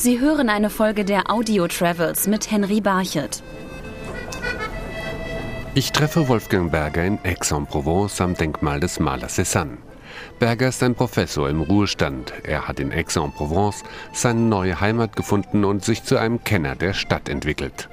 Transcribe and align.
Sie 0.00 0.20
hören 0.20 0.48
eine 0.48 0.70
Folge 0.70 1.04
der 1.04 1.28
Audio 1.28 1.66
Travels 1.66 2.28
mit 2.28 2.52
Henry 2.52 2.80
Barchet. 2.80 3.42
Ich 5.74 5.90
treffe 5.90 6.28
Wolfgang 6.28 6.70
Berger 6.70 7.04
in 7.04 7.18
Aix-en-Provence 7.24 8.20
am 8.20 8.34
Denkmal 8.34 8.78
des 8.78 9.00
Malers 9.00 9.40
Cézanne. 9.40 9.78
Berger 10.38 10.68
ist 10.68 10.84
ein 10.84 10.94
Professor 10.94 11.48
im 11.48 11.62
Ruhestand. 11.62 12.32
Er 12.44 12.68
hat 12.68 12.78
in 12.78 12.92
Aix-en-Provence 12.92 13.82
seine 14.12 14.38
neue 14.38 14.80
Heimat 14.80 15.16
gefunden 15.16 15.64
und 15.64 15.84
sich 15.84 16.04
zu 16.04 16.16
einem 16.16 16.44
Kenner 16.44 16.76
der 16.76 16.92
Stadt 16.92 17.28
entwickelt. 17.28 17.88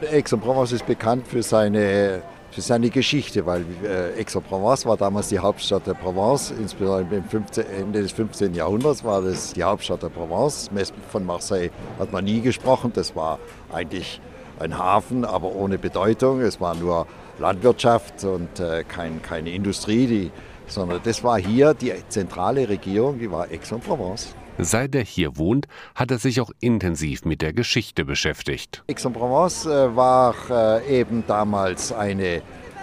Aix-en-Provence 0.00 0.70
ist 0.70 0.86
bekannt 0.86 1.26
für 1.26 1.42
seine 1.42 2.22
für 2.50 2.60
seine 2.60 2.90
Geschichte, 2.90 3.44
weil 3.46 3.64
äh, 3.84 4.20
Aix-en-Provence 4.20 4.86
war 4.86 4.96
damals 4.96 5.28
die 5.28 5.38
Hauptstadt 5.38 5.86
der 5.86 5.94
Provence, 5.94 6.50
insbesondere 6.50 7.16
im 7.16 7.24
15, 7.24 7.66
Ende 7.66 8.02
des 8.02 8.12
15. 8.12 8.54
Jahrhunderts 8.54 9.04
war 9.04 9.22
das 9.22 9.52
die 9.52 9.62
Hauptstadt 9.62 10.02
der 10.02 10.08
Provence. 10.08 10.70
Von 11.10 11.24
Marseille 11.24 11.70
hat 11.98 12.12
man 12.12 12.24
nie 12.24 12.40
gesprochen, 12.40 12.92
das 12.94 13.14
war 13.14 13.38
eigentlich 13.72 14.20
ein 14.58 14.76
Hafen, 14.76 15.24
aber 15.24 15.54
ohne 15.54 15.78
Bedeutung. 15.78 16.40
Es 16.40 16.60
war 16.60 16.74
nur 16.74 17.06
Landwirtschaft 17.38 18.24
und 18.24 18.58
äh, 18.60 18.84
kein, 18.84 19.22
keine 19.22 19.50
Industrie, 19.50 20.06
die, 20.06 20.30
sondern 20.66 21.00
das 21.04 21.22
war 21.22 21.38
hier 21.38 21.74
die 21.74 21.92
zentrale 22.08 22.68
Regierung, 22.68 23.18
die 23.18 23.30
war 23.30 23.44
Aix-en-Provence. 23.44 24.34
Seit 24.60 24.96
er 24.96 25.04
hier 25.04 25.36
wohnt, 25.36 25.68
hat 25.94 26.10
er 26.10 26.18
sich 26.18 26.40
auch 26.40 26.50
intensiv 26.58 27.24
mit 27.24 27.42
der 27.42 27.52
Geschichte 27.52 28.04
beschäftigt. 28.04 28.82
Aix-en-Provence 28.90 29.66
äh, 29.66 29.94
war 29.94 30.34
äh, 30.50 31.00
eben 31.00 31.22
damals 31.28 31.92
eine, 31.92 32.42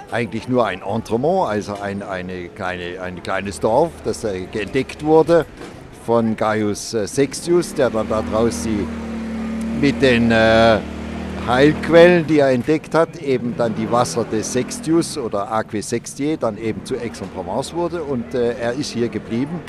eigentlich 0.10 0.48
nur 0.48 0.66
ein 0.66 0.82
Entremont, 0.82 1.50
also 1.50 1.78
ein, 1.78 2.02
eine 2.02 2.48
kleine, 2.48 3.02
ein 3.02 3.22
kleines 3.22 3.60
Dorf, 3.60 3.92
das 4.06 4.24
äh, 4.24 4.46
entdeckt 4.54 5.04
wurde 5.04 5.46
von 6.06 6.38
Gaius 6.38 6.92
Sextius, 6.92 7.74
der 7.74 7.90
dann 7.90 8.08
daraus 8.08 8.64
die, 8.64 8.88
mit 9.82 10.00
den 10.04 10.32
Heilquellen, 11.48 12.28
die 12.28 12.38
er 12.38 12.52
entdeckt 12.52 12.94
hat, 12.94 13.18
eben 13.24 13.56
dann 13.58 13.74
die 13.74 13.92
Wasser 13.92 14.24
des 14.24 14.54
Sextius 14.54 15.18
oder 15.18 15.52
Aquae 15.52 15.82
Sextiae, 15.82 16.38
dann 16.38 16.60
eben 16.60 16.86
zu 16.86 16.96
Aix-en-Provence 16.96 17.74
wurde 17.74 18.04
und 18.04 18.36
er 18.36 18.74
ist 18.74 18.92
hier 18.92 19.10
geblieben 19.10 19.60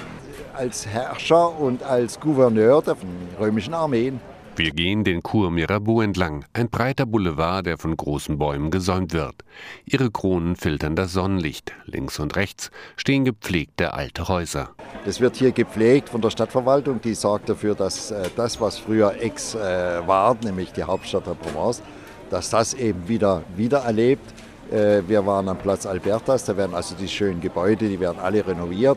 als 0.57 0.87
Herrscher 0.87 1.59
und 1.61 1.83
als 1.83 2.19
Gouverneur 2.19 2.83
der 2.83 2.97
römischen 3.39 3.75
Armeen. 3.75 4.21
Wir 4.57 4.71
gehen 4.71 5.05
den 5.05 5.23
Cour 5.23 5.51
Mirabeau 5.51 6.01
entlang, 6.01 6.47
ein 6.55 6.71
breiter 6.71 7.05
Boulevard, 7.05 7.67
der 7.67 7.77
von 7.77 7.95
großen 7.95 8.39
Bäumen 8.39 8.71
gesäumt 8.71 9.13
wird. 9.13 9.35
Ihre 9.85 10.11
Kronen 10.11 10.57
filtern 10.57 10.97
das 10.97 11.13
Sonnenlicht. 11.13 11.75
Links 11.85 12.19
und 12.19 12.37
rechts 12.37 12.71
stehen 12.97 13.27
gepflegte 13.27 13.93
alte 13.93 14.29
Häuser. 14.29 14.71
Das 15.05 15.21
wird 15.21 15.37
hier 15.37 15.53
gepflegt 15.53 16.09
von 16.09 16.23
der 16.23 16.31
Stadtverwaltung, 16.31 17.03
die 17.03 17.13
sorgt 17.13 17.51
dafür, 17.51 17.75
dass 17.75 18.11
äh, 18.11 18.31
das, 18.35 18.59
was 18.59 18.79
früher 18.79 19.21
Ex 19.21 19.55
äh, 19.55 19.59
war, 20.07 20.35
nämlich 20.43 20.73
die 20.73 20.85
Hauptstadt 20.85 21.27
der 21.27 21.35
Provence, 21.35 21.83
dass 22.31 22.49
das 22.49 22.73
eben 22.73 23.07
wieder, 23.07 23.43
wieder 23.57 23.81
erlebt. 23.81 24.33
Äh, 24.73 25.03
wir 25.07 25.27
waren 25.27 25.51
am 25.51 25.59
Platz 25.59 25.85
Albertas, 25.85 26.47
da 26.47 26.57
werden 26.57 26.75
also 26.75 26.95
die 26.95 27.09
schönen 27.09 27.43
Gebäude, 27.43 27.91
die 27.91 28.01
werden 28.01 28.19
alle 28.19 28.47
renoviert 28.47 28.97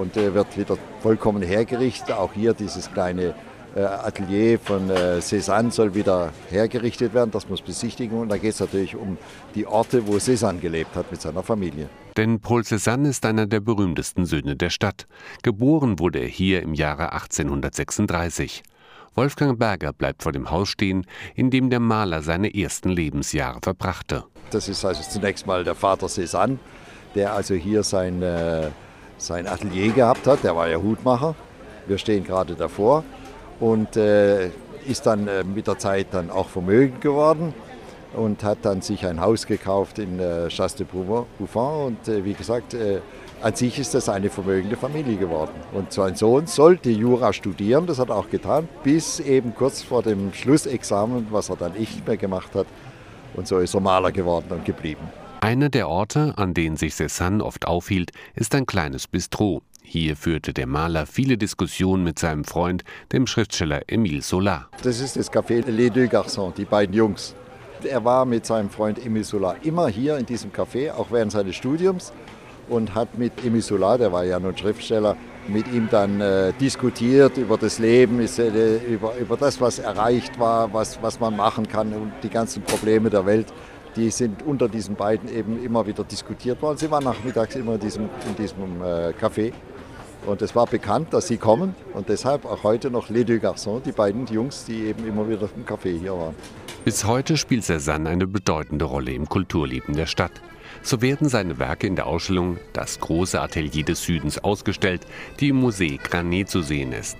und 0.00 0.16
äh, 0.16 0.34
wird 0.34 0.56
wieder 0.58 0.76
vollkommen 1.00 1.42
hergerichtet. 1.42 2.12
Auch 2.12 2.32
hier 2.32 2.54
dieses 2.54 2.90
kleine 2.92 3.34
äh, 3.76 3.80
Atelier 3.82 4.58
von 4.58 4.90
äh, 4.90 5.18
Cézanne 5.20 5.70
soll 5.70 5.94
wieder 5.94 6.32
hergerichtet 6.48 7.14
werden. 7.14 7.30
Das 7.30 7.48
muss 7.48 7.62
besichtigen 7.62 8.18
und 8.18 8.30
da 8.30 8.38
geht 8.38 8.54
es 8.54 8.60
natürlich 8.60 8.96
um 8.96 9.18
die 9.54 9.66
Orte, 9.66 10.06
wo 10.06 10.14
Cézanne 10.16 10.58
gelebt 10.58 10.96
hat 10.96 11.10
mit 11.10 11.20
seiner 11.20 11.42
Familie. 11.42 11.88
Denn 12.16 12.40
Paul 12.40 12.62
Cézanne 12.62 13.08
ist 13.08 13.24
einer 13.24 13.46
der 13.46 13.60
berühmtesten 13.60 14.24
Söhne 14.26 14.56
der 14.56 14.70
Stadt. 14.70 15.06
Geboren 15.42 15.98
wurde 15.98 16.18
er 16.20 16.28
hier 16.28 16.62
im 16.62 16.74
Jahre 16.74 17.12
1836. 17.12 18.62
Wolfgang 19.14 19.58
Berger 19.58 19.92
bleibt 19.92 20.22
vor 20.22 20.32
dem 20.32 20.50
Haus 20.50 20.68
stehen, 20.68 21.06
in 21.34 21.50
dem 21.50 21.68
der 21.68 21.80
Maler 21.80 22.22
seine 22.22 22.54
ersten 22.54 22.90
Lebensjahre 22.90 23.58
verbrachte. 23.62 24.24
Das 24.50 24.68
ist 24.68 24.84
also 24.84 25.02
zunächst 25.02 25.46
mal 25.46 25.62
der 25.62 25.74
Vater 25.74 26.06
Cézanne, 26.06 26.58
der 27.14 27.34
also 27.34 27.54
hier 27.54 27.82
sein 27.82 28.22
äh, 28.22 28.70
sein 29.20 29.46
Atelier 29.46 29.92
gehabt 29.92 30.26
hat. 30.26 30.42
Der 30.42 30.56
war 30.56 30.68
ja 30.68 30.78
Hutmacher. 30.78 31.34
Wir 31.86 31.98
stehen 31.98 32.24
gerade 32.24 32.54
davor 32.54 33.04
und 33.58 33.96
äh, 33.96 34.50
ist 34.86 35.06
dann 35.06 35.28
äh, 35.28 35.44
mit 35.44 35.66
der 35.66 35.78
Zeit 35.78 36.08
dann 36.12 36.30
auch 36.30 36.48
vermögend 36.48 37.00
geworden 37.00 37.54
und 38.14 38.42
hat 38.42 38.58
dann 38.62 38.82
sich 38.82 39.06
ein 39.06 39.20
Haus 39.20 39.46
gekauft 39.46 39.98
in 39.98 40.18
äh, 40.18 40.48
Chasse 40.48 40.78
de 40.78 40.86
Bouffon 40.86 41.86
und 41.86 42.08
äh, 42.08 42.24
wie 42.24 42.34
gesagt, 42.34 42.74
äh, 42.74 43.00
an 43.42 43.54
sich 43.54 43.78
ist 43.78 43.94
das 43.94 44.08
eine 44.08 44.28
vermögende 44.28 44.76
Familie 44.76 45.16
geworden. 45.16 45.52
Und 45.72 45.92
sein 45.92 46.14
Sohn 46.14 46.46
sollte 46.46 46.90
Jura 46.90 47.32
studieren, 47.32 47.86
das 47.86 47.98
hat 47.98 48.10
er 48.10 48.16
auch 48.16 48.28
getan, 48.28 48.68
bis 48.84 49.18
eben 49.18 49.54
kurz 49.54 49.82
vor 49.82 50.02
dem 50.02 50.34
Schlussexamen, 50.34 51.28
was 51.30 51.48
er 51.48 51.56
dann 51.56 51.72
nicht 51.72 52.06
mehr 52.06 52.18
gemacht 52.18 52.54
hat. 52.54 52.66
Und 53.34 53.48
so 53.48 53.58
ist 53.58 53.74
er 53.74 53.80
Maler 53.80 54.12
geworden 54.12 54.46
und 54.50 54.64
geblieben. 54.64 55.19
Einer 55.42 55.70
der 55.70 55.88
Orte, 55.88 56.34
an 56.36 56.52
denen 56.52 56.76
sich 56.76 56.92
Cézanne 56.92 57.42
oft 57.42 57.66
aufhielt, 57.66 58.10
ist 58.34 58.54
ein 58.54 58.66
kleines 58.66 59.08
Bistro. 59.08 59.62
Hier 59.82 60.14
führte 60.14 60.52
der 60.52 60.66
Maler 60.66 61.06
viele 61.06 61.38
Diskussionen 61.38 62.04
mit 62.04 62.18
seinem 62.18 62.44
Freund, 62.44 62.84
dem 63.10 63.26
Schriftsteller 63.26 63.80
Émile 63.88 64.20
Zola. 64.20 64.68
Das 64.82 65.00
ist 65.00 65.16
das 65.16 65.32
Café 65.32 65.66
Les 65.66 65.90
Deux 65.90 66.10
Garçons, 66.10 66.52
die 66.54 66.66
beiden 66.66 66.94
Jungs. 66.94 67.34
Er 67.82 68.04
war 68.04 68.26
mit 68.26 68.44
seinem 68.44 68.68
Freund 68.68 68.98
Émile 68.98 69.24
Zola 69.24 69.56
immer 69.62 69.88
hier 69.88 70.18
in 70.18 70.26
diesem 70.26 70.52
Café, 70.52 70.92
auch 70.92 71.10
während 71.10 71.32
seines 71.32 71.56
Studiums, 71.56 72.12
und 72.68 72.94
hat 72.94 73.16
mit 73.16 73.32
Émile 73.42 73.62
Zola, 73.62 73.96
der 73.96 74.12
war 74.12 74.24
ja 74.24 74.38
nun 74.38 74.54
Schriftsteller, 74.54 75.16
mit 75.48 75.66
ihm 75.72 75.88
dann 75.90 76.20
äh, 76.20 76.52
diskutiert 76.60 77.38
über 77.38 77.56
das 77.56 77.78
Leben, 77.78 78.20
äh, 78.20 78.76
über, 78.86 79.16
über 79.16 79.38
das, 79.38 79.58
was 79.58 79.78
erreicht 79.78 80.38
war, 80.38 80.70
was, 80.74 81.02
was 81.02 81.18
man 81.18 81.34
machen 81.34 81.66
kann 81.66 81.94
und 81.94 82.12
die 82.22 82.28
ganzen 82.28 82.62
Probleme 82.62 83.08
der 83.08 83.24
Welt 83.24 83.46
die 83.96 84.10
sind 84.10 84.42
unter 84.42 84.68
diesen 84.68 84.94
beiden 84.94 85.28
eben 85.34 85.62
immer 85.62 85.86
wieder 85.86 86.04
diskutiert 86.04 86.60
worden. 86.62 86.78
Sie 86.78 86.90
waren 86.90 87.04
nachmittags 87.04 87.54
immer 87.56 87.74
in 87.74 87.80
diesem, 87.80 88.08
in 88.26 88.36
diesem 88.36 88.82
äh, 88.82 89.10
Café. 89.20 89.52
Und 90.26 90.42
es 90.42 90.54
war 90.54 90.66
bekannt, 90.66 91.14
dass 91.14 91.28
sie 91.28 91.38
kommen 91.38 91.74
und 91.94 92.08
deshalb 92.08 92.44
auch 92.44 92.62
heute 92.62 92.90
noch 92.90 93.08
Les 93.08 93.24
Deux 93.24 93.40
Garçons, 93.40 93.82
die 93.82 93.92
beiden 93.92 94.26
Jungs, 94.26 94.64
die 94.66 94.86
eben 94.86 95.06
immer 95.06 95.26
wieder 95.28 95.48
im 95.56 95.64
Café 95.64 95.98
hier 95.98 96.12
waren. 96.12 96.34
Bis 96.84 97.04
heute 97.04 97.36
spielt 97.36 97.64
Cézanne 97.64 98.08
eine 98.08 98.26
bedeutende 98.26 98.84
Rolle 98.84 99.12
im 99.12 99.28
Kulturleben 99.28 99.96
der 99.96 100.06
Stadt. 100.06 100.32
So 100.82 101.00
werden 101.02 101.28
seine 101.28 101.58
Werke 101.58 101.86
in 101.86 101.96
der 101.96 102.06
Ausstellung 102.06 102.58
Das 102.72 103.00
große 103.00 103.40
Atelier 103.40 103.84
des 103.84 104.02
Südens 104.02 104.38
ausgestellt, 104.38 105.06
die 105.40 105.48
im 105.48 105.64
Musée 105.64 105.98
Granet 105.98 106.48
zu 106.48 106.62
sehen 106.62 106.92
ist. 106.92 107.18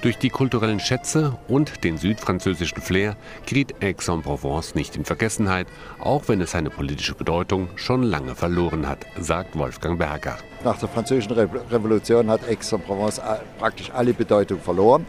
Durch 0.00 0.16
die 0.16 0.30
kulturellen 0.30 0.78
Schätze 0.78 1.36
und 1.48 1.82
den 1.82 1.98
südfranzösischen 1.98 2.80
Flair 2.80 3.16
geriet 3.46 3.82
Aix-en-Provence 3.82 4.76
nicht 4.76 4.94
in 4.94 5.04
Vergessenheit, 5.04 5.66
auch 5.98 6.28
wenn 6.28 6.40
es 6.40 6.52
seine 6.52 6.70
politische 6.70 7.16
Bedeutung 7.16 7.68
schon 7.74 8.04
lange 8.04 8.36
verloren 8.36 8.86
hat, 8.86 9.04
sagt 9.18 9.58
Wolfgang 9.58 9.98
Berger. 9.98 10.38
Nach 10.62 10.78
der 10.78 10.88
Französischen 10.88 11.32
Revolution 11.32 12.30
hat 12.30 12.48
Aix-en-Provence 12.48 13.20
praktisch 13.58 13.90
alle 13.90 14.14
Bedeutung 14.14 14.60
verloren. 14.60 15.04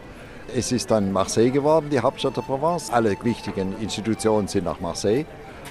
Es 0.55 0.71
ist 0.71 0.89
dann 0.89 1.11
Marseille 1.11 1.51
geworden, 1.51 1.91
die 1.91 1.99
Hauptstadt 1.99 2.35
der 2.35 2.41
Provence. 2.41 2.89
Alle 2.89 3.15
wichtigen 3.21 3.75
Institutionen 3.79 4.47
sind 4.47 4.65
nach 4.65 4.79
Marseille. 4.79 5.25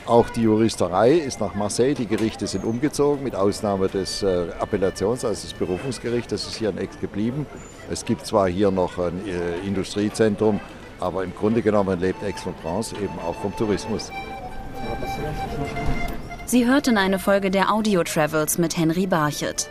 Auch 0.08 0.30
die 0.30 0.40
Juristerei 0.40 1.12
ist 1.12 1.38
nach 1.38 1.54
Marseille. 1.54 1.92
Die 1.92 2.06
Gerichte 2.06 2.46
sind 2.46 2.64
umgezogen, 2.64 3.22
mit 3.22 3.34
Ausnahme 3.34 3.88
des 3.88 4.22
äh, 4.22 4.46
Appellations, 4.58 5.22
also 5.22 5.42
des 5.42 5.52
Berufungsgerichts. 5.52 6.30
Das 6.30 6.46
ist 6.46 6.56
hier 6.56 6.70
in 6.70 6.78
Aix 6.78 6.98
geblieben. 6.98 7.44
Es 7.90 8.06
gibt 8.06 8.24
zwar 8.24 8.48
hier 8.48 8.70
noch 8.70 8.98
ein 8.98 9.20
äh, 9.28 9.58
Industriezentrum, 9.66 10.60
aber 10.98 11.24
im 11.24 11.34
Grunde 11.34 11.60
genommen 11.60 12.00
lebt 12.00 12.24
Aix-en-Provence 12.24 12.94
eben 12.94 13.18
auch 13.18 13.34
vom 13.42 13.54
Tourismus. 13.54 14.10
Sie 16.46 16.66
hörten 16.66 16.96
eine 16.96 17.18
Folge 17.18 17.50
der 17.50 17.70
Audio 17.70 18.02
Travels 18.02 18.56
mit 18.56 18.78
Henry 18.78 19.06
Barchet. 19.06 19.68